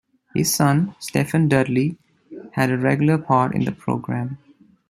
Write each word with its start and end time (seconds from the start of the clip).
His 0.33 0.51
son, 0.51 0.95
Stephen 0.97 1.47
Dudley, 1.47 1.95
had 2.53 2.71
a 2.71 2.77
regular 2.79 3.19
part 3.19 3.53
in 3.53 3.65
the 3.65 3.71
program. 3.71 4.39